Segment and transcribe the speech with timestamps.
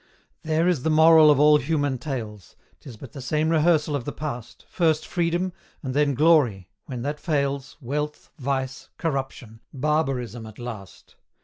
[0.41, 4.11] There is the moral of all human tales: 'Tis but the same rehearsal of the
[4.11, 11.17] past, First Freedom, and then Glory when that fails, Wealth, vice, corruption barbarism at last.